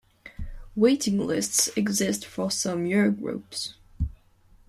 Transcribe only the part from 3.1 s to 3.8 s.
groups.